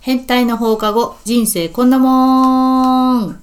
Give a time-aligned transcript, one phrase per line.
[0.00, 3.40] 変態の放課後、人生こんなもん。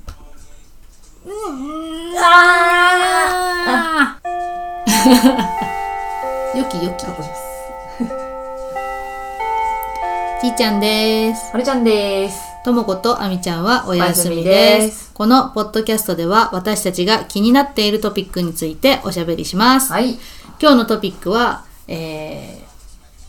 [2.17, 7.05] あーよきよき。
[10.41, 11.51] ちーちゃんです。
[11.51, 12.39] はるちゃんです。
[12.63, 14.49] ともことあみちゃんはお休みお休みで。
[14.79, 19.91] ですこのポッドキャストでは私たちが気になっているトピックについておしゃべりします。
[19.91, 20.17] はい。
[20.59, 22.64] 今日のトピックは、えー、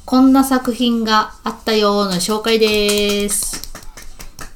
[0.07, 3.73] こんな作品があったよの紹介です。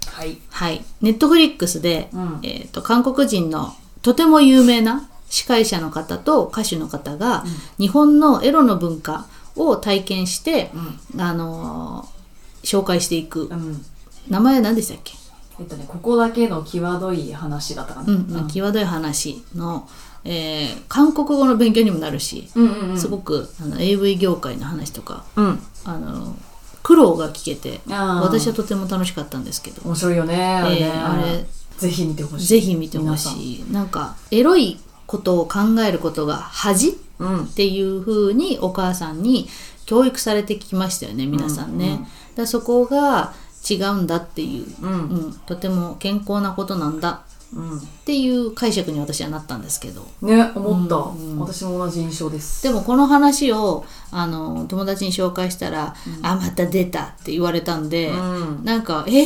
[0.07, 0.39] はい。
[0.49, 0.85] はい。
[1.01, 7.43] ネットフリックスで、うんえっ、と、韓国人のとても有名な司会者の方と歌手の方が、
[7.81, 9.27] 日本のエロの文化
[9.57, 10.71] を体験して、
[11.19, 12.21] あのー
[12.63, 13.47] 紹介していく。
[13.47, 13.85] うん。
[14.29, 15.15] 名前は何でしたっけ？
[15.59, 18.13] えっとね、ここだけの際どい話だったかな。
[18.13, 19.89] うん、まあ際どい話の、
[20.25, 22.99] えー韓国語の勉強にもなるし、うんうんうん。
[22.99, 25.59] すごくあの AV 業界の話とか、うん。
[25.85, 26.37] あの
[26.83, 30.37] 苦労が聞けて私はとても楽しかったんですけど、面白いよね。
[30.37, 30.81] あれね。
[30.83, 31.47] えーあれ
[31.79, 32.47] ぜひ見てほしい。
[32.47, 36.99] ぜひ見てほしいなんかエロいことを考えることが恥。
[37.19, 37.47] うん。
[37.47, 39.49] ていう風にお母さんに
[39.87, 43.33] 教育されてきましたよね皆さんね、うんうんだそこが
[43.69, 44.93] 違うんだっていう、うん。
[44.93, 44.97] う
[45.29, 47.21] ん、とても健康なことなんだうん。
[47.53, 50.97] っていう解釈に私はなったんですけどね、思った。
[50.97, 52.63] うんうん私も同じ印象です。
[52.63, 58.65] でもこの話をあの友達に紹介したら「あまた出た」って言われたんで、うん。
[58.65, 59.25] なんか「えー!」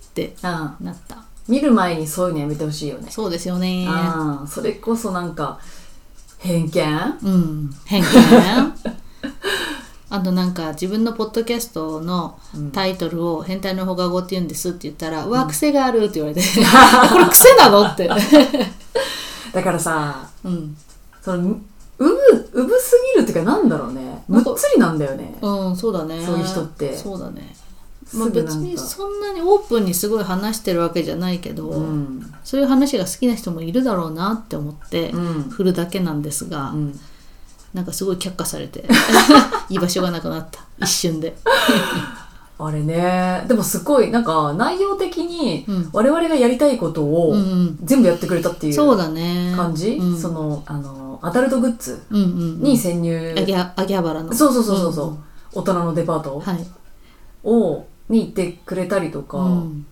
[0.00, 3.08] ってあなった見る前にそういうのやめてほしいよね。
[3.10, 3.88] そうですよね
[4.48, 5.58] それこそなんか、
[6.38, 7.18] 偏見？
[7.22, 8.08] うん偏見
[10.10, 12.38] あとなんか自分のポッドキャストの
[12.72, 16.42] タイトルを「変態の放課後」って言うんですって言ったら「うわ癖がある」って言われて
[17.10, 18.10] 「これ癖なの?」って、
[19.54, 20.76] だからさ、うん、
[21.22, 21.60] その、う
[21.98, 24.24] ぶ、うぶすぎるっていうかなんだろうね。
[24.28, 25.36] むっつりなんだよね。
[25.40, 27.54] うん、そうだねそういう人ってそうだね
[28.12, 32.34] まあ、別にそんなにオープンにすごい話してるわけじゃないけど、うん。
[32.42, 37.00] そういう話が好きな人もいるだろうなって思ってうん振るだけなんですが、うん。
[37.74, 38.84] なんかすごい却下されて
[39.70, 40.60] 居場所がなくなった。
[40.80, 41.36] 一瞬で。
[42.58, 43.44] あれね。
[43.48, 45.88] でもすごい、なんか内容的にうん。
[45.92, 47.78] 我々がやりたいことをうんうん。
[47.84, 49.52] 全部やってくれたっていそううだね。
[49.56, 52.28] 感じ、うん、その、あの、アダルトグッズうんうんう
[52.58, 52.62] ん。
[52.62, 53.34] に潜入。
[53.76, 54.32] 秋葉原の。
[54.34, 55.18] そうそうそうそうそう、ん。
[55.54, 56.66] 大人のデパートはい、
[57.44, 59.86] を、に行ってくれたりとか、うん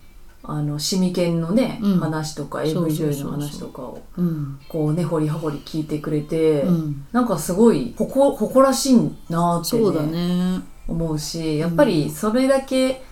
[0.51, 1.99] あの、シミケンのね、うん。
[1.99, 4.59] 話とか、AV 女優の話とかを、うん。
[4.67, 8.97] こう、根掘り葉掘り聞いてくれて、うん、なんかすごい、ほこ、誇らしい
[9.29, 10.63] なって、ね、そうだね。
[10.89, 13.03] 思うし、やっぱりそれだけ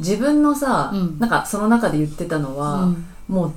[0.00, 1.18] 自分のさ、うん。
[1.20, 3.06] なんかその中で言ってたのは、うん。
[3.28, 3.52] もう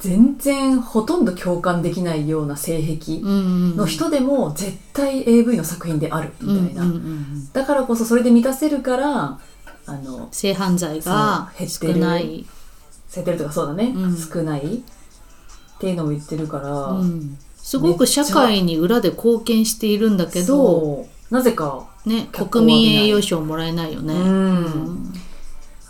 [0.00, 6.84] 全然ほとんど共感できないような性癖うんの人でも絶対 AV の作品であるみたいな。
[7.52, 9.38] だからこそそれで満たせるから、
[9.86, 12.06] あの、性犯罪が少そう減ってる。
[12.06, 12.44] ない、
[13.08, 14.16] せてるとかそうだね、うん。
[14.16, 21.34] 少ないっていうのを言ってるから、うん、すごく社会に裏で貢献しているんだけど、そう。
[21.34, 24.14] なぜか、ね、脚光国民栄誉賞もらえないよね。
[24.14, 24.22] うん。
[24.22, 25.12] うん。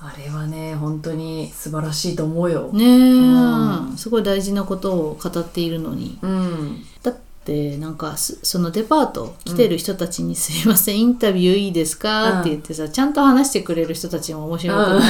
[0.00, 2.70] あれはね、本当に素晴らしいと思うよ。
[2.72, 3.96] ねえ、うん。
[3.96, 6.18] すごい大事なことを語っているのに。
[6.22, 6.84] うん。
[7.02, 15.00] だってなんかすそのデパート来てる人たちに「すいませんインタビューいいですか?」って言ってさちゃんと話してくれる人たちも面白くない、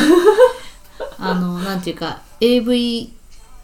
[1.30, 3.12] あのなんていうか AV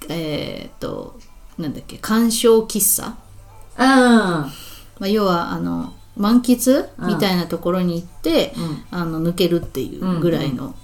[0.09, 1.19] えーっと
[1.59, 3.09] なんだっけ鑑賞喫茶、
[3.79, 3.85] うん。
[3.85, 4.53] ま
[5.01, 10.75] あ、要はあの満喫うんみたいなところに行って、うんあの抜けるっていうぐらいの、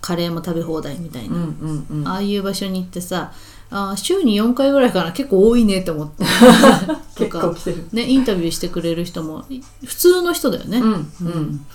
[0.00, 2.08] カレーも食べ放題みたいな、うんうんうん。
[2.08, 3.32] ああいう場所に行ってさ
[3.70, 6.24] あー週に4回ぐらいかな結構多いねって思って
[7.16, 7.88] と結か構来てる。
[7.92, 10.78] ね、インタビューしてくれる人もい普通の人だよね。
[10.78, 11.66] うんうん。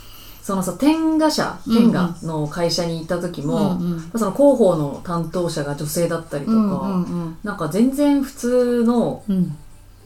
[0.43, 4.11] そのさ、天下社、うん天下の会社に行った時も、うんうん。
[4.13, 9.57] その広報の担当者が女性だったりとか、うんうんなんか全然普通のうん。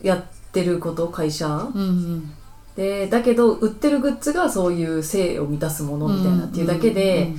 [0.04, 1.48] やってること、会社。
[1.48, 2.32] うんうん。
[2.76, 7.34] で、だけど売ってるグッズがそういう性を満たすものみたいなっていうだけで、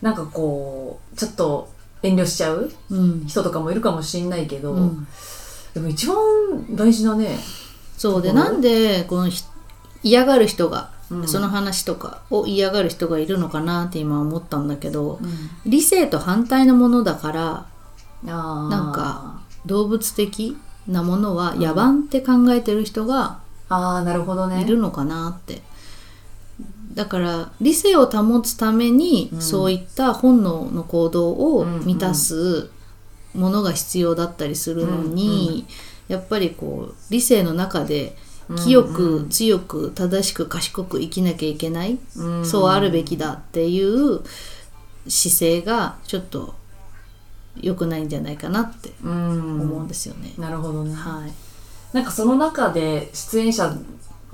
[0.00, 1.68] なんかこう、ちょっと
[2.04, 2.98] 遠慮しちゃううん。
[2.98, 5.06] うん人とかもいるかもしんないけど、うん。
[5.74, 6.16] でも一番
[6.70, 7.36] 大事なね、
[7.98, 9.42] そうでなんでこのひ
[10.04, 11.28] 嫌がる人が、うん。
[11.28, 15.30] その話とかを嫌がる人がいるのかなって今思ったんだけどうん。
[15.64, 17.66] 理性と反対のものだから
[18.24, 20.56] なんか動物的
[20.88, 23.38] なものは野蛮って考えてる人が
[23.68, 24.62] ああなるほどね。
[24.62, 25.62] いるのかなって。
[26.94, 29.40] だから理性を保つために、うん。
[29.42, 32.70] そういった本能の行動を満たす
[33.34, 35.66] ものが必要だったりするのに、
[36.08, 38.16] やっぱりこう理性の中で
[38.54, 44.20] 清く、強く正しく賢く生きなきゃいけない、うんそうあるべきだっていう
[45.08, 46.54] 姿勢がちょっと
[47.60, 49.60] 良くないんじゃないかなってうん。
[49.62, 50.32] 思うんですよね。
[50.38, 50.94] なるほどね。
[50.94, 51.32] はい、
[51.94, 53.74] なんかその中で出演者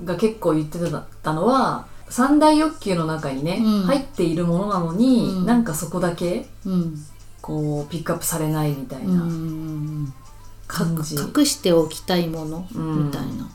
[0.03, 0.79] が結構言って
[1.23, 3.83] たのは三大欲求の中にね、うん。
[3.83, 5.45] 入っているものなのに、うん。
[5.45, 7.03] なんかそこだけうん。
[7.41, 10.13] こうピックアップされないみたいうんうなん
[10.65, 13.49] 感じ、か隠しておきたいものうんみたいな。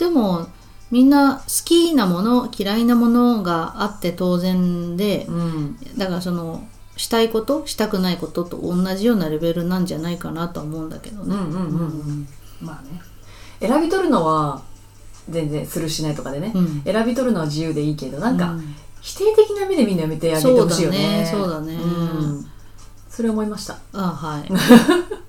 [0.00, 0.46] でも
[0.90, 5.76] みんな好きなもの嫌いなものがあって当然でうん。
[5.98, 6.66] だからその
[6.96, 11.34] したいことしたくないことと同じようなレベルなんじゃないかなとは思うんだけどね。
[11.34, 12.28] うんうんうんうん。
[12.62, 13.00] まあね。
[13.60, 14.62] 選び取るのは
[15.28, 16.82] 全然するしないとかでね、うん。
[16.82, 18.74] 選び取るのは自由でいいけどなんかうん。
[19.02, 21.28] 否定的な目で見るのやめてあげてほしいよね。
[21.30, 22.30] そうだねそうだね。
[22.32, 22.46] ん。
[23.10, 23.78] それ思いました。
[23.92, 24.48] あはい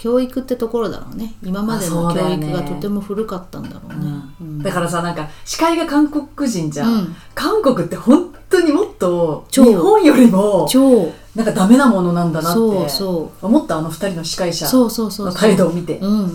[0.00, 1.34] 教育ってところだろうね。
[1.42, 4.10] 今までの教育がとても古かったんだろうね、
[4.40, 4.62] うん。
[4.62, 7.16] だからさなんか司会が韓国人じゃん、うん。
[7.34, 11.12] 韓国って本当にもっと日超本よりも超。
[11.36, 15.26] なんかダメなものなんだなってそうそ思ったあの二人の司会者うそうそうそう。
[15.26, 15.98] の態度を見て。
[15.98, 16.28] うんうんうん。
[16.28, 16.32] う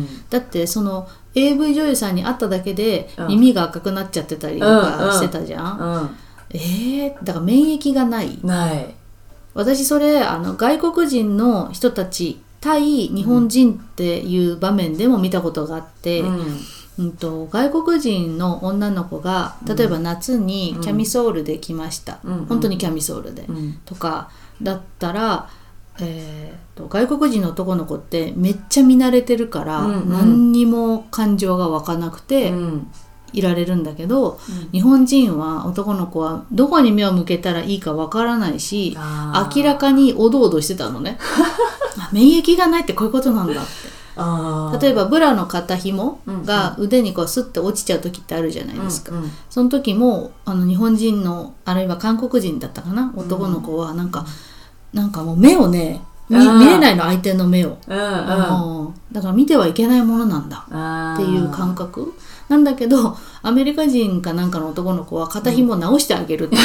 [0.00, 0.28] ん。
[0.28, 3.28] だってその AV 女優さんに会っただけでうん。
[3.28, 6.10] 耳が赤くなっちゃってたりとかしてたじゃん、う
[6.50, 8.36] えー、だから免疫がない。
[8.36, 8.94] んない。
[9.54, 16.58] 私それあの外国人の人たち対日本人っていう場面でも見たことがあって、うん。
[16.98, 22.46] うん、と外国人の女の子が例えば夏にキャミソールで来ました、うん。
[22.46, 23.72] 本当にキャミソールで、うん。
[23.84, 24.30] とか
[24.62, 25.50] だったら、
[26.00, 30.12] えーと外国人の男の子ってめっちゃ見慣れてるから、うんうん。
[30.12, 32.90] 何にも感情が湧かなくてうん。
[33.32, 34.38] いられるんだけど、
[34.72, 38.94] 日本人は男の子はどこに目を向けたらいいかわからないし
[39.56, 41.18] 明らかにおどおどしてたのね
[41.98, 44.02] あ免疫がないってこういうことなんだって。
[44.14, 49.30] 例えばブラの肩紐うんが腕にこうスッて落ちちゃう時ってあるじゃないですか、うんうん。
[49.48, 53.10] その時もあの日本人のあるいは韓国人だったかな？
[53.16, 54.26] 男の子はなんか、
[54.92, 56.58] なんかもう目をね見あー。
[56.58, 58.86] 見れないの相手の目を、うんうん。
[58.86, 62.12] うんだから見てはいけないものなんだあっていう感覚。
[62.48, 66.62] なんだけどアメリカ人かなんかの男の子は肩紐を直してあげるっていう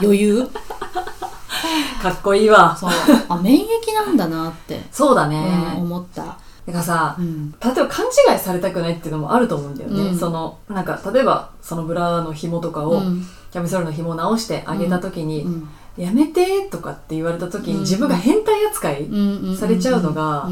[0.00, 0.48] 余裕
[2.02, 2.76] かっこいいわ。
[2.76, 2.90] そう。
[3.28, 6.32] あ免疫なんだなって、そうだうんね、思った、だ
[6.72, 7.50] からさうん。
[7.52, 10.18] 例えば勘違いされたくないっていうのもあると思うんだよね、うん。
[10.18, 13.26] そのなんか例えばそのブラの紐とかを、うん。
[13.52, 15.68] キャミソールの紐を直してあげた時に、うん。
[15.96, 17.80] やめてとかって言われた時にうん。
[17.80, 20.48] 自分が変態扱い、うんされちゃうのが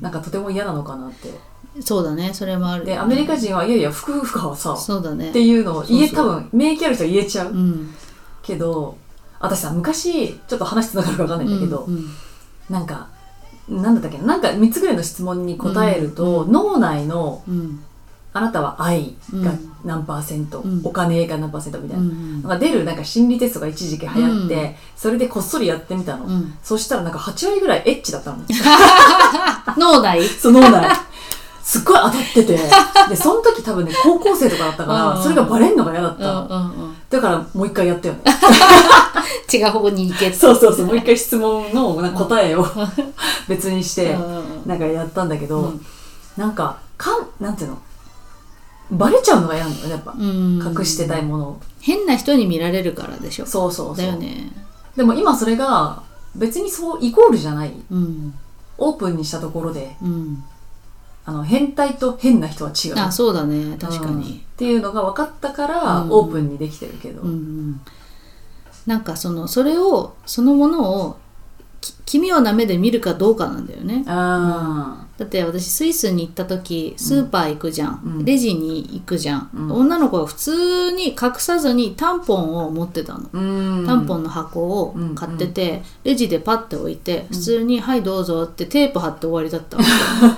[0.00, 1.34] なんかとても嫌なのかなって。
[1.80, 2.30] そうだね。
[2.32, 2.84] それもある。
[2.84, 5.30] でアメリカ人はいやいや服服はさそうだね。
[5.30, 6.26] っていうのを言えそうそう。
[6.26, 7.94] 多分免疫ある人は言えちゃう、うん。
[8.42, 8.96] けど
[9.44, 12.06] 私さ昔ちょっと話つながるか分かんないんだけど、うんうん。
[12.70, 13.08] なんか
[13.68, 14.24] なんだったっけな？
[14.26, 17.80] なんか3つぐらいの質問に答えると、うん脳内のうん。
[18.36, 19.70] あなたは愛がうん。
[19.84, 20.80] 何パーセント、うん。
[20.82, 26.54] お金が何パーセントみたいな、うんなんか出るなんか心理テストが一時期流行って、うんそれでこっそりやってみたの、うん。
[26.62, 28.38] そしたらなんか8割ぐらいエッチだったの。
[29.78, 30.24] 脳内？
[30.24, 30.90] その脳内。
[31.62, 32.58] すっごい当たってて。
[33.08, 36.83] でその時多分ね高校生とかだったから、うんそれがバレんのが嫌だっうたの、んうんうん
[37.14, 38.14] だからもう一回やったよ。
[38.14, 38.20] ね
[39.52, 40.36] 違う方向に行けって。
[40.36, 42.66] そうそうそうもう一回質問のなんか答えを
[43.48, 44.16] 別にして
[44.66, 45.80] なんかやったんだけど、うん。
[46.36, 47.78] なんかかんなんていうの？
[48.90, 50.60] バレちゃうのが嫌なのよねやっぱ、うん。
[50.78, 51.60] 隠してたいものを。
[51.80, 53.46] 変な人に見られるからでしょ。
[53.46, 53.96] そうそうそう。
[53.96, 54.50] だよね。
[54.96, 56.02] でも今それが
[56.34, 57.72] 別にそうイコールじゃない。
[57.90, 58.34] うん。
[58.76, 60.42] オープンにしたところでうん
[61.26, 62.98] あの変態と変な人は違う。
[62.98, 63.76] あそうだね。
[63.78, 64.20] 確かうん。
[64.20, 66.10] っにていうのが分かったから、うん。
[66.10, 67.80] オープンにできてるけど、うんうん。
[68.86, 71.23] なんかそのそれをそのものをき
[72.06, 74.04] 奇妙な目で見るかどうかなんだよね。
[74.06, 78.24] あだって私スイスに行った時スーパー行くじゃん、うん。
[78.24, 79.72] レジに行くじゃん、うん。
[79.72, 83.86] 女の子は普通に隠さずにタンポンを持ってたの、ーうん。
[83.86, 89.84] タンポンの箱を買ってて、レジでパッて置いて普通に「はいどうぞ」ってテープ貼って終わりだったわ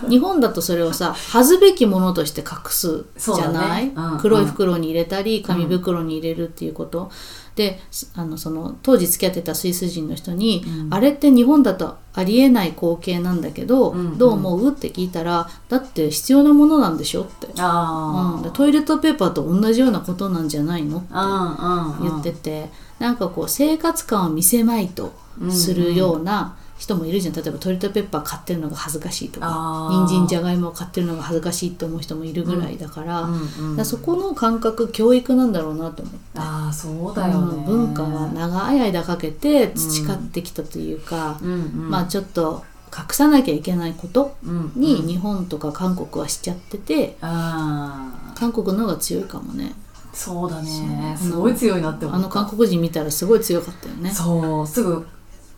[0.02, 0.08] け。
[0.12, 3.92] 日本だとそれをさ恥ずべきものとして隠すじゃない、ね。
[3.96, 4.18] うん。
[4.18, 7.10] 黒い袋に入れたり紙袋に入れるっていうこと、
[7.56, 7.80] で
[8.14, 10.94] あのその当時付き合ってたスイス人の人に、うん。
[10.94, 14.68] あれって日本だとありえない光景なんだけど、うんどう思う？
[14.70, 20.98] って聞いたらだって必要なものなんでしょって、うん、トイレットペーパーと同じようなことなんじゃないの？
[20.98, 25.14] ってうんうん言ってて、なんかこう生活感を見せまいと
[25.50, 27.34] するような人もいるじゃん。
[27.34, 33.84] 例えばトイレットペーパー買ってるのが恥ずかしいとか人参じゃがいもを買ってるのが恥ずかしいって思う人もいるぐらいだから,、うんうん。
[33.84, 36.18] そこの感覚教育なんだろうなと思って。
[36.36, 41.90] ああそうだよね、うん文化は長い間かけて培ってきたというか、うんうん。
[41.90, 42.62] まあちょっと
[42.96, 44.80] 隠さなきゃいけないことうんうん。
[44.80, 49.74] に日本とか韓国はしちゃっててああ韓国の方が強いかもね。
[50.12, 51.16] そうだね。
[51.18, 52.18] すごい強いなって思った。
[52.18, 54.10] あの韓国人見たらすごい強かったよね。
[54.10, 55.06] そうすぐ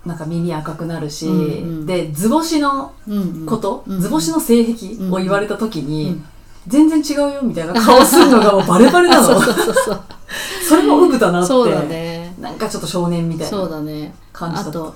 [0.06, 1.86] なんか耳赤くなるし、うんうん。
[1.86, 3.46] で図星のうんうん。
[3.46, 6.24] こと、うん図星の性癖を言われた時に、うん。
[6.66, 9.40] 全然違うよみたいな顔するのがもうバレバレなの。
[10.68, 11.48] それもウブだなって。
[11.48, 12.34] そうだね。
[12.40, 14.14] なんかちょっと少年みたいそうなだね。
[14.32, 14.70] 感じだった。
[14.70, 14.94] あと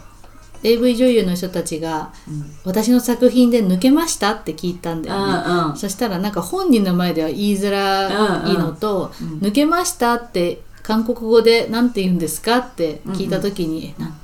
[0.65, 2.45] AV 女優の人たちがうん。
[2.65, 5.77] 私の作品で抜けましたって聞いたんだよね、うんうん。
[5.77, 8.09] そしたらなんか本人の前では言いづら
[8.47, 9.39] いのと、うんうん。
[9.39, 14.17] 抜けましたって韓国語で何て言うんですかって聞いた時に、えなななん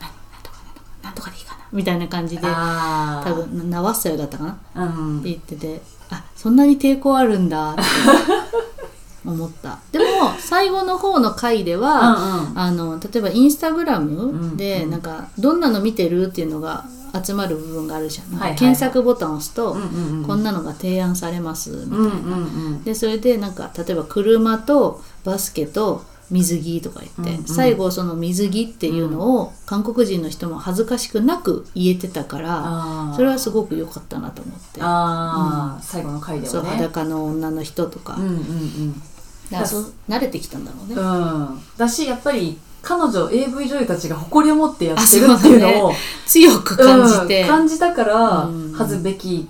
[0.43, 0.59] とか
[1.03, 4.51] なんとかでいいかなみたいな感じで多分なわっさよだったかな？
[4.53, 7.73] ってうん言っててあそんなに抵抗あるんだ。
[7.73, 7.83] って
[9.25, 9.79] 思った。
[9.93, 10.05] でも
[10.39, 12.59] 最後の方の回では、うんうん。
[12.59, 16.85] あの例えばインスタグラムうんうなんかどんなの見てるっていうのが
[17.25, 18.39] 集まる部分があるじゃん。
[18.39, 19.77] なん検索ボタンを押すと、
[20.27, 27.45] こんなのが提案されますみたいな、でそれでなんか例えば車とバスケと水着とか言って、うんうん。
[27.45, 38.93] 最後その水着っていうのを韓国人の人も恥ずかしくなく言えてたから、それはすごく良かったなと思って、あー、最後の回でそうはね裸の女の人とか,、うんうんうん。
[39.51, 45.93] だからそう慣れてきたんだろうね、うん、だしやっぱり彼女 AV 女優たちが誇りを持ってやってるっていうのを
[46.27, 48.73] 強く感じて、うん感じたからうん。
[48.73, 49.49] 恥ずべき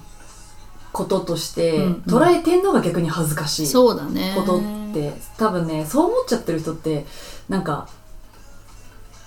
[0.93, 2.03] こととしてうんうん。
[2.07, 4.35] 捉えてんのが逆に恥ずかしいそうだね。
[4.37, 7.07] ことって多分ねそう思っちゃってる人って
[7.49, 7.89] なんか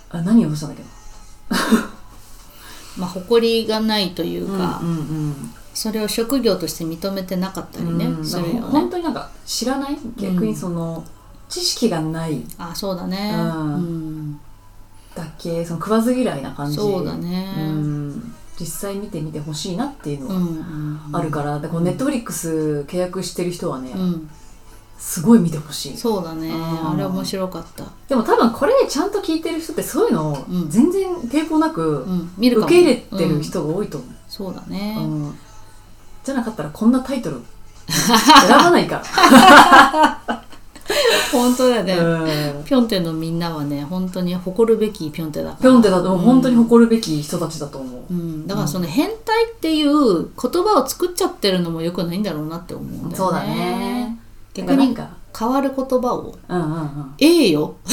[0.10, 0.84] あ何をしたんだっけ
[3.00, 9.98] まあ、誇りがないというなか、うんうんそれを職業として認めてなかったりね、うんするよなんか本ね当になんか知らない？
[10.18, 11.02] 逆にその、
[11.48, 12.44] 知識がない。
[12.58, 13.32] あそうだね。
[13.34, 13.74] うん。
[13.76, 14.40] うん。
[15.16, 15.64] だけ？
[15.66, 16.76] その食わず嫌いな感じ。
[16.76, 17.56] そうだね。
[17.58, 18.34] うん。
[18.60, 20.50] 実際見てみてほしいなっていうのうんは
[21.08, 21.16] うん。
[21.16, 24.30] あるから、でこのネットフリックス契約してる人はね、うん
[25.02, 25.98] すごい見てほしい。
[25.98, 26.48] そうだね。
[26.48, 30.70] うんあれ面白かった、でも多分これちゃんと聞いてる人ってそういうのをうん。
[30.70, 32.06] 全然抵抗なく
[32.38, 35.38] 受け入れてるうん人が多いと思そうだう、ね、うん。
[36.24, 37.42] じゃなかったらこんなタイトル。
[37.90, 40.44] 選ばないから、
[41.32, 42.64] 本当だよね、うん。
[42.64, 53.16] ピョンテのみんなはね本当に誇るべきピョンテだピョンテだと本当に誇るべき人たちだと思う、うん、だからその変態っていう言葉を作っちゃってるのもよくないんだろうなって思うんだよね。
[53.16, 54.01] そうだね
[54.54, 54.86] 逆にな。
[54.86, 56.36] んか変わる言葉を。
[56.48, 57.76] うんうんうん「ええよ」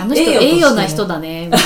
[0.00, 1.50] あの人ええよな人だね。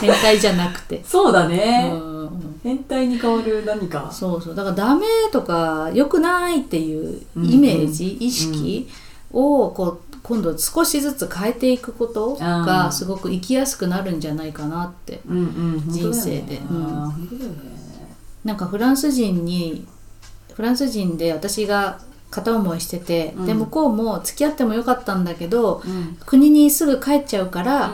[0.00, 4.10] 変態じゃなくて、そうだうね、ん、変態に変わる何か。
[4.12, 4.54] そうそう。
[4.54, 8.88] だからダメとか良くないっていうイメージ、意識
[9.32, 15.20] をこう今度少しずつ変えていくことがすごく生きやすくなるんじゃないかなって。
[15.28, 15.84] うんうん。
[15.86, 16.60] 人生で。
[16.70, 17.12] うん。
[18.44, 19.86] なんかフランス人に
[20.56, 23.46] フランス人で私が片思いしてて、うん。
[23.46, 26.16] で向こうも付き合ってもよかったんだけどうん。
[26.26, 27.92] 国にすぐ帰っちゃうから、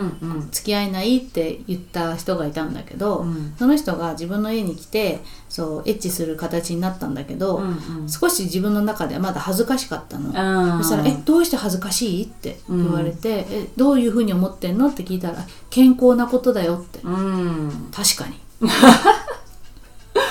[0.50, 3.54] 付き合えないって言った人がいたんだけど、うん。
[3.59, 8.09] その人が自分の家に来てそうエッチする形になったんだけど、うんうん。
[8.09, 10.83] 少し自分の中ではまだ恥ずかしかったの。
[10.83, 17.00] そしたら「えどうして恥ずかしい?」って言われて「えどういうふうに思ってんの?」って聞いたら「健康なことだよ」って。
[17.04, 17.88] うん。
[17.92, 18.40] 確かに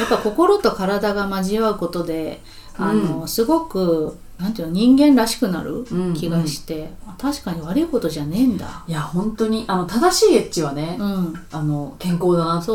[0.01, 2.41] やっぱ心と体が交わうことで
[2.77, 8.83] あの、すごくなんていうの人間らしくなるうん気がして、あ確かに悪いことじゃねえんだ。
[8.87, 11.33] いや本当にあの正しいエッチはね、うん。
[11.51, 12.71] あの健康だなって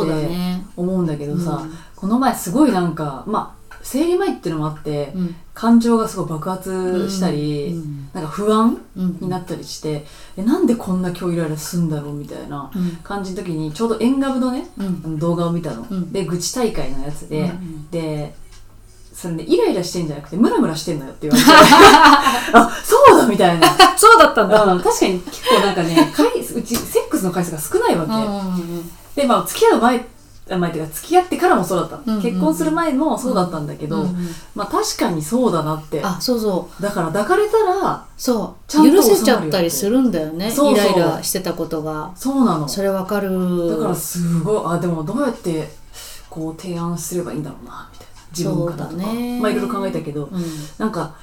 [0.76, 1.72] 思うんだけどさ、うん。
[1.96, 9.18] この前すごいなんかまあ生理前っていうのもあって、うん感情がすごい爆発したり、うんなんか不安うん。
[9.20, 10.04] になったりして、
[10.38, 12.96] えなんでこんな今日イライラすんだろうみたいなうん。
[13.02, 15.18] 感じの時にちょうど縁側のねうん。
[15.18, 16.12] 動画を見たの、うん。
[16.12, 17.90] で愚痴大会のやつで、うん。
[17.90, 18.34] で
[19.14, 21.50] それでイライラしてんじゃなくてムラムラしてんのよって言われて
[22.52, 23.66] あそうだみたいな。
[23.96, 24.62] そうだったんだ。
[24.62, 30.06] うん確かに結構なんかね回うちセックスの回数が少ないわけ、うんうんうんでまあ付き合う前って
[30.54, 36.00] いうか付き合ってからもそうだった、うんうん結婚する前もそうだったんだけど、うんうんまあ確かにそうだなって。
[36.02, 36.82] あそうそう。
[36.82, 40.50] だから抱かれたらそちゃんとう許せちゃったりするんだよね。
[40.50, 40.90] そうそう。
[40.90, 42.12] イライラしてたことが。
[42.14, 42.68] そうなの。
[42.68, 43.70] それわかる。
[43.70, 45.68] だからすごいあでもどうやって
[46.30, 48.22] こう提案すればいいんだろうなみたいな。
[48.30, 49.40] 自分からとか、ね。
[49.40, 50.24] まあいろいろ考えたけど。
[50.26, 50.42] うん。
[50.78, 51.16] なんか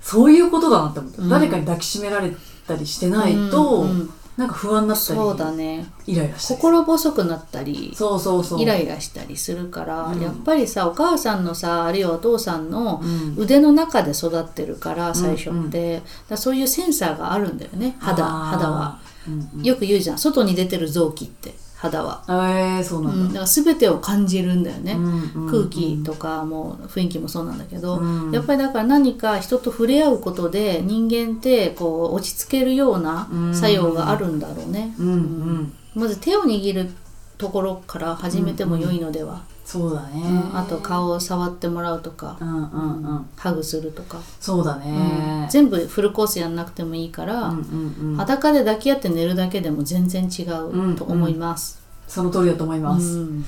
[0.00, 1.28] そういうことだなって思って、うん。
[1.28, 2.30] 誰かに抱きしめられ
[2.66, 5.86] たりしてないと、うんうんなんか不安になったりそうだね。
[6.06, 6.60] イライラしたり。
[6.60, 8.62] 心細くなったりそうそうそう。
[8.62, 10.20] イライラしたりするから、うん。
[10.20, 13.34] やっぱりさお母さんのさあるいはお父さんのうん。
[13.38, 16.36] 腕の中で育ってるから最初って、うん。
[16.36, 18.98] そういうセンサーがあるんだよね肌肌は。
[19.26, 19.62] うんうん。
[19.62, 20.18] よく言うじゃん。
[20.18, 23.20] 外に出てる臓器って肌は、えー、そうう、なんん。
[23.20, 28.32] だ、だから全てを感じるんだよね、うん空気とかも雰囲気もそうなんだけど、うん。
[28.32, 35.08] やっぱりだから何か人と触れ合うことで人間ってこう落ち着けるような作用があるんだろうね、うん。
[35.08, 35.72] うん。
[35.94, 36.90] まず手を握る
[37.38, 40.56] ところから始めても良いのでは、そうだね、うん。
[40.56, 43.26] あと顔を触ってもらうとか、うんうんうん。
[43.36, 51.82] ハグするとか、そうだね、全部フルコースやんなくてもいいから、うんうんうん、裸で抱き合って寝るだけでも全然違うと思います。
[52.06, 53.44] その通りだと思います、うん。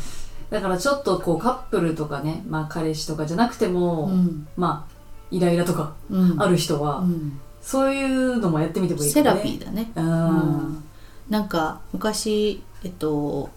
[0.50, 4.48] だからちょっとこうカップルとかね、まあ、彼氏とかじゃなくても、うん。
[4.56, 4.92] まあ
[5.30, 6.42] イライラとかうん。
[6.42, 7.38] ある人は、うん。
[7.62, 9.24] そういうのもやってみてもいいかね。
[9.24, 9.92] ラピーだね。
[9.94, 10.84] ううんん。
[11.30, 13.50] なんか昔えっと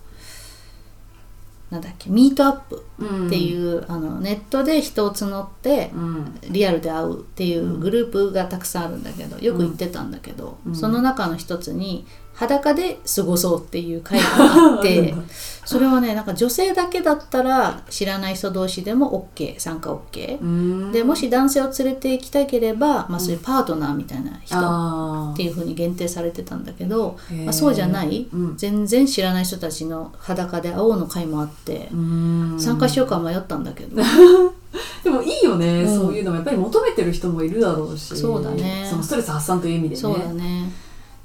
[1.71, 3.27] なんだっけミートアップうん。
[3.27, 6.39] っていう、あのネットで人を募ってうん。
[6.49, 10.75] リアルで会うっていうグループがたくさんあるんだけどよく行ってたんだけど、うん。
[10.75, 12.05] その中の一つに
[12.41, 15.13] 裸で過ごそうっていう会があって
[15.63, 20.91] それはねなんか女性だけだったら知らない人同士でも OK 参加 OK、うん。
[20.91, 28.57] でもし男性を連れて行きたければ、まあ、そういうパートナーみたいな人あっていう風に限定されてたんだけど、まあ、そうじゃない、うん。
[28.57, 32.55] 全然知らない人たちの裸で会おうの会もあって、うん。
[32.57, 34.01] 参加しようか迷ったんだけど、
[35.03, 35.95] でもいいよね、うん。
[35.95, 36.37] そういうのも。
[36.37, 38.15] やっぱり求めてる人もいるだろうし。
[38.15, 38.87] そうだね。
[38.89, 40.01] そのストレス発散という意味でね。
[40.01, 40.71] そうだね、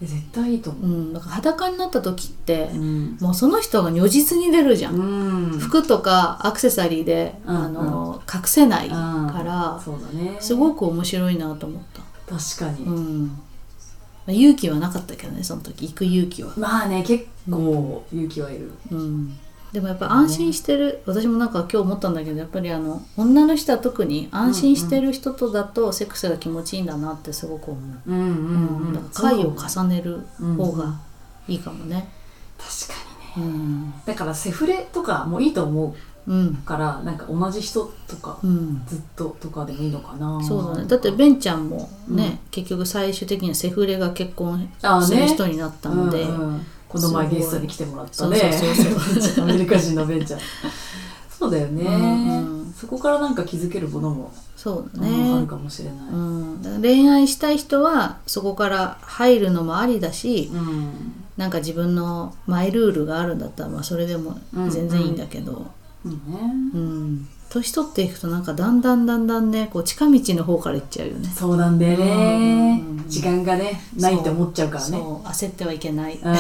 [0.03, 0.87] 絶対いいと思う。
[0.87, 3.17] ん、だから裸になった時ってう、うん。
[3.21, 5.59] もうその人が如実に出るじゃん、うん。
[5.59, 7.57] 服とかアクセサリーで、うん。
[7.57, 10.37] あの隠せないから、そうだね。
[10.41, 12.03] すごく面白いなと思った、
[12.37, 13.27] 確かに、うん。
[13.29, 13.35] ま
[14.29, 15.87] あ勇気はなかったけどねその時。
[15.87, 19.39] 行く勇気は、まあね結構勇気はいる、うん、
[19.73, 30.21] でもやっぱ安心してる、私もなんか今日思ったんだけどやっぱりあの女の人は特に安心してる人とだとセックスが気持ちいいんだなってすごく思う、うんうんうんだから回を重ねる
[30.57, 31.01] 方が
[31.49, 32.09] いいかもね。
[32.59, 33.49] 確かにね。
[33.49, 33.95] うん。
[34.07, 35.95] だからセフレとかもいいと思
[36.27, 38.83] うんうからなんか同じ人とかうん。
[38.87, 40.43] ずっととかでもいいのかな。
[40.43, 40.89] そうだね。
[40.89, 44.71] だってベンちゃんもね、結局最終的にはセフレが結婚
[45.03, 48.41] する人になったので、うんうんこの前ゲストに来てもらったね。
[49.39, 50.41] アメリカ人のベンちゃん。
[51.31, 56.17] そうだよね、うんうんそこからなんか気づけるものも、そうだうんあるね、かもしれない、う
[56.79, 60.93] ん、恋愛したい人はそこから入るのもありだし、うん。
[61.39, 65.71] なんか自分のマイルールがあるんだったらまあそれでも全然いいんだけど、うんね
[66.09, 67.29] うん。
[67.49, 71.29] 年取っていくとなんかだんだんだんだんねこう近道の方から行っちゃうよね。
[71.29, 73.09] そうなんだよね、うん。
[73.09, 74.99] 時間がねないって思っちゃうからね。
[74.99, 75.27] そう。
[75.27, 76.19] 焦ってはいけない。
[76.19, 76.37] うん、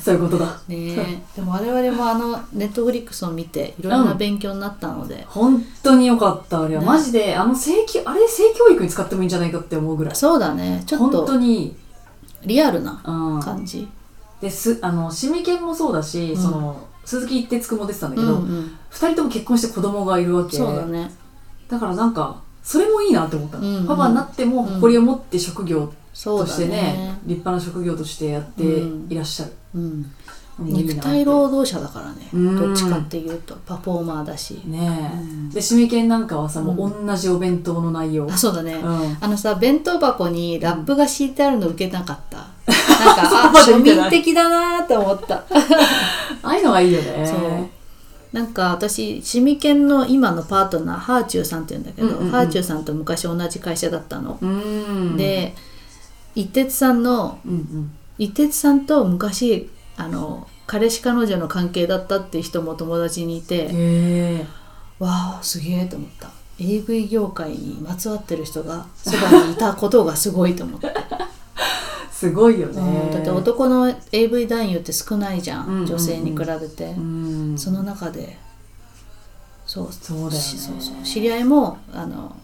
[0.00, 0.60] そういうことだ。
[0.68, 6.62] ねでも我々もあのネットフリックスを見ていろんな勉強になったので、 本当によかった。
[6.62, 6.86] あれは、ね。
[6.86, 10.14] マジであの性教あれ性教育に使ってもいいんじゃないかって思うぐらい。
[10.14, 10.82] そうだね。
[10.86, 11.74] ちょっ本当とに、
[12.44, 13.88] リアルなうん、感じ。
[14.40, 16.42] ですあのシミケンもそうだし、うん。
[16.42, 20.56] その鈴木一徹くんも出てたんだけど、うんうん、二人とも結婚して子供がいるわけ。
[20.56, 21.10] そうだね。
[21.68, 23.86] だからなんかそれもいいなって思ったの、うんうん。
[23.86, 27.18] パパになっても誇りを持って職業としてね,、ね。
[27.24, 30.12] 立派な職業としてやっていらっしゃる、うん、うん
[30.58, 32.56] 肉体労働者だからね、うん。
[32.56, 34.60] どっちかっていうとパフォーマーだし。
[34.66, 35.50] ねえ、うん。
[35.50, 39.16] でシミケンなんかはさ、もうう同じお弁当の内容、あそうだね、うん。
[39.20, 45.42] あのさ弁当箱にラップが敷いてあるの受けなかった、なんか 庶民的だなって思った
[46.42, 47.26] ああいうのがいいよね。
[47.26, 47.68] そう。
[48.32, 52.30] なんか私シミケンの今のパートナーハーチューさんって言うんだけど、うんうんうん。
[52.30, 55.16] ハーチューさんと昔同じ会社だったの、うん。
[55.16, 55.54] で
[56.34, 57.92] 一徹さんのうんうん。
[58.18, 64.46] 一徹さんと昔あの彼氏彼女の関係だったっていう人も友達にいて、
[64.98, 66.30] わあすげえと思った。
[66.58, 70.94] AV 業界にまつわってる人がそばにいたことがすごいと思って、
[72.22, 78.38] すごいよね、うんだって男の AV 男優って少ないじゃん、うんうんうん女性に比べて、うんその中で。
[79.66, 79.92] そう。
[79.92, 80.36] そうだよね。
[80.36, 81.02] しそうそう。
[81.02, 82.36] 知り合いもあの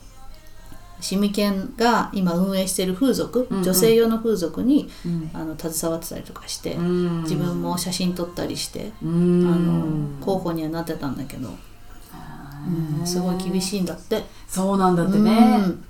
[1.01, 3.63] シミケンが今運営してる風俗、うんうん。
[3.63, 5.31] 女性用の風俗にうん。
[5.33, 7.23] あの携わってたりとかして、うん。
[7.23, 9.47] 自分も写真撮ったりして、うん。
[9.47, 14.25] あの候補にはなってたんだけど、うんすごい厳しいんだって。
[14.49, 15.85] そうなんだってね、うん。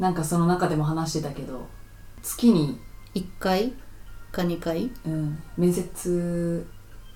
[0.00, 1.68] なんかその中でも話してたけど
[2.22, 2.80] 月に、
[3.14, 3.72] 1回？
[4.30, 4.90] か2回？
[5.06, 6.66] うん、面接。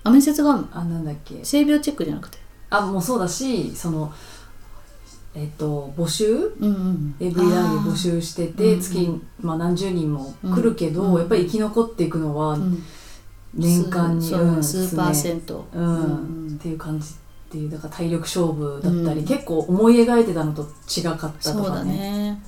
[0.03, 0.67] あ面接があるの？
[0.71, 1.43] あなんだっけ？
[1.43, 2.37] 性病チェックじゃなくて？
[2.69, 4.11] あもうそうだしその
[5.33, 6.53] えっと募集？
[6.59, 9.27] うんうん AV 男優募集しててうんうん。
[9.41, 11.19] まあ、何十人も来るけど、うん。
[11.19, 12.83] やっぱり生き残っていくのはうん。
[13.53, 15.67] 年間に、うん数パーセント。
[15.73, 16.55] うんうん。
[16.55, 17.13] っていう感じっ
[17.49, 19.25] ていうだから体力勝負だったり、うん。
[19.25, 21.33] 結構思い描いてたのと違かったとかね。
[21.41, 22.41] そうだね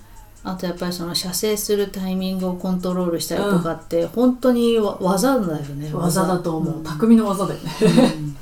[0.49, 6.83] あとやっぱりその射精するタイミングをコントロールしたりとかって、本当にわ技だよね技だと思う、ん。
[6.83, 7.71] 匠の技だよね。
[7.81, 8.35] うん。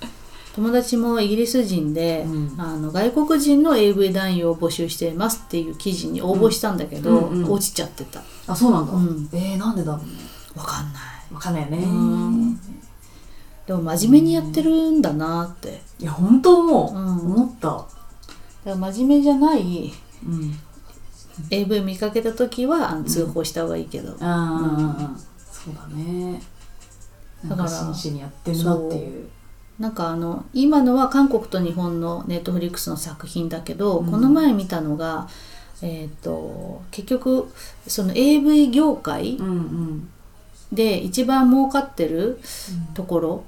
[0.55, 2.55] 友達もイギリス人で、うん。
[2.57, 7.51] あの外国人の AV 男優を募集していますっていう記事に応募したんだけど、うんうん。
[7.51, 8.21] 落ちちゃってた。
[8.47, 9.29] あそうなんだ、うん。
[9.33, 9.91] えー、なんでだ？
[9.91, 10.13] ろうね
[10.55, 11.33] わかんない。
[11.33, 11.77] わかんないよね。
[11.83, 12.59] うん。
[13.67, 15.81] でも真面目にやってるんだなって。
[15.99, 17.19] いや本当思う、うん。
[17.33, 17.67] 思った。
[17.67, 17.87] だか
[18.65, 19.93] ら真面目じゃない
[20.25, 20.59] うん
[21.49, 25.17] AV 見かけた時はあの通報した方がいいけど、ああ、
[25.51, 26.41] そうだね。
[27.43, 29.29] なんかだから真摯にやってんなっていう。
[29.79, 34.11] なんかあの今のは韓国と日本のネットフリックスの作品だけど、うん。
[34.11, 35.27] この前見たのが、
[35.81, 37.51] えー、と結局
[37.85, 40.09] その AV 業界うんうん。
[40.71, 42.39] で一番儲かってる
[42.93, 43.43] ところ、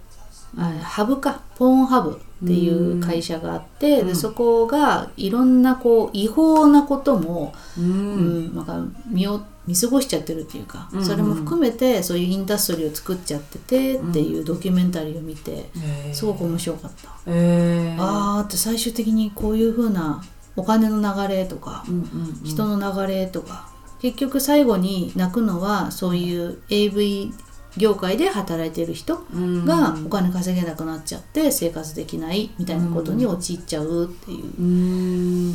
[0.58, 1.42] あハブか。
[1.58, 4.08] ポーンハブっていう会社があって、うん。
[4.08, 16.14] でそこがいろんなこう違法なことも、ううんんなんか見を見過ごしちゃってるっていうか、うんそれも含めてそういうインダストリーを作っちゃっててっていうドキュメンタリーを見て、えー。
[16.14, 17.10] すごく面白かった。
[17.28, 20.24] えー、あーって最終的にこういう風な
[20.56, 22.04] お金の流れとか、うんうんう
[22.42, 23.70] ん、人の流れとか
[24.02, 27.34] 結局最後に泣くのはそういう AV
[27.78, 35.54] 業界で働いてる人がお金稼げなくなっちゃって生活できないみたいなことに陥っちゃうっていう、うん。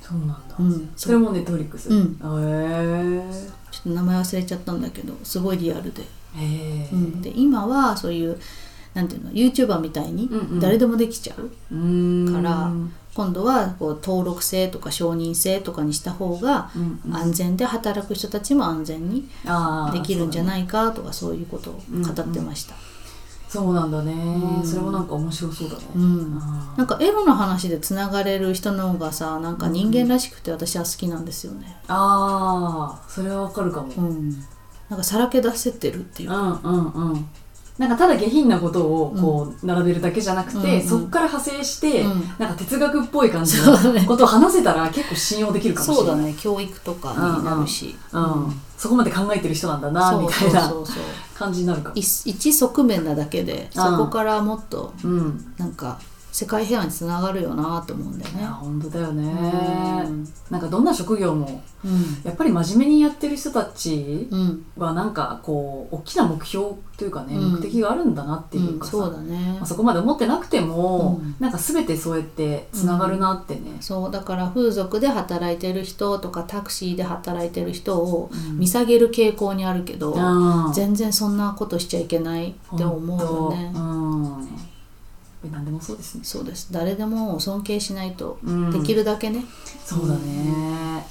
[0.00, 1.88] そうなんだ、うん、それもネットフリックス？
[1.88, 1.98] うん。
[1.98, 3.22] へえ
[3.70, 6.02] ちょっと名前忘れちゃったんだけどすごいリアルで,、
[6.92, 8.38] うん、で今はそういう
[8.94, 10.60] なんていうの YouTuber みたいにうんうん。
[10.60, 12.32] 誰でもできちゃう、うん。
[12.32, 12.72] から
[13.14, 17.16] 今度はこう登録制とか承認制とかにした方がうんうん。
[17.16, 19.28] 安全で働く人たちも安全に
[19.92, 22.74] できるんじゃいないかとかそういうことを語ってました、
[23.48, 24.66] そうなんだね、うん。
[24.66, 26.38] それもなんか面白そうだね、うん。
[26.76, 31.76] なんかエロの話でつながれる人の方がさなんか人間らしくて私は好きなんですよね。
[31.88, 34.30] あーそれはわかるかも、うん。
[34.88, 37.28] なんかさらけ出せてるっていううかんうんうん
[37.80, 40.82] なんかただ下品なことをこう並べるだけじゃなくて、うんうん。
[40.82, 42.22] そっから派生して、うん。
[42.38, 43.74] なんか哲学っぽい感じの
[44.06, 46.06] ことを話せたら結構信用できるかもしれない。
[46.08, 46.34] そうだね。
[46.38, 50.72] 教育とかになるし、うんそこまで考えてる人なんだなみたいな
[51.34, 51.96] 感じになるかも。
[51.96, 55.54] い一側面なだけでそこからもっとうん。
[55.56, 55.98] なんか
[56.32, 58.44] 世界平和につながるよなと思うんだよね。
[58.44, 60.28] 本当だよね、うん。
[60.50, 62.20] なんかどんな職業もうん。
[62.24, 64.64] やっぱり真面目にやってる人たちうん。
[64.76, 67.52] はなんかこう大きな目標というかね、うん。
[67.54, 69.54] 目的があるんだなっていうかさ、そうだね。
[69.58, 71.34] まあ、そこまで思ってなくても、うん。
[71.40, 78.58] なんか全てそうやってつながるなってね、そうだから風俗で働いてる人とかタクシーで働いてる人をうん。
[78.58, 83.72] 見下げる傾向にあるけど、うん全然そんなことしちゃいけないって思うよね。
[83.74, 84.48] うん、
[85.48, 86.72] 何でもそうですね、そうです。
[86.72, 88.70] 誰でも尊敬しないとうん。
[88.70, 89.44] できるだけね、
[89.84, 91.04] そうだね、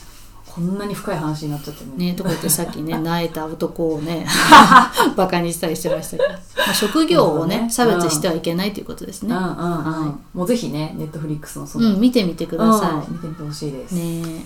[0.45, 4.27] こんなに深い話になっちゃってねねとか言ってさっきね 泣いた男をね
[5.15, 6.39] バカにしたりしてましたけど、ま
[6.69, 7.69] あ、職業をねね。
[7.69, 9.33] 別してはいけないということですね。
[9.33, 13.99] うんうんうん、はもうぜひねネットフリックスのその、うん、見てみてくださうん見てみてほしいです、い。
[13.99, 14.45] ね